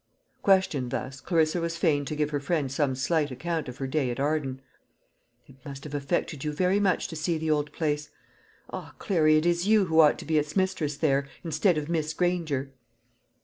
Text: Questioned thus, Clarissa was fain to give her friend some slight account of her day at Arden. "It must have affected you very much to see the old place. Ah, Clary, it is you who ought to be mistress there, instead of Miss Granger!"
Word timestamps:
Questioned 0.41 0.89
thus, 0.89 1.21
Clarissa 1.21 1.61
was 1.61 1.77
fain 1.77 2.05
to 2.05 2.15
give 2.15 2.31
her 2.31 2.39
friend 2.39 2.71
some 2.71 2.95
slight 2.95 3.29
account 3.29 3.69
of 3.69 3.77
her 3.77 3.85
day 3.85 4.09
at 4.09 4.19
Arden. 4.19 4.59
"It 5.45 5.63
must 5.63 5.83
have 5.83 5.93
affected 5.93 6.43
you 6.43 6.51
very 6.53 6.79
much 6.79 7.07
to 7.09 7.15
see 7.15 7.37
the 7.37 7.51
old 7.51 7.71
place. 7.71 8.09
Ah, 8.73 8.95
Clary, 8.97 9.37
it 9.37 9.45
is 9.45 9.67
you 9.67 9.85
who 9.85 9.99
ought 9.99 10.17
to 10.17 10.25
be 10.25 10.43
mistress 10.55 10.97
there, 10.97 11.27
instead 11.43 11.77
of 11.77 11.87
Miss 11.87 12.13
Granger!" 12.15 12.71